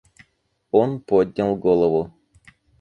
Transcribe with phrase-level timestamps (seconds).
[0.71, 2.11] Он поднял голову.